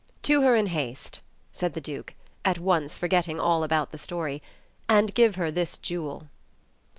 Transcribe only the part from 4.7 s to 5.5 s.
"and give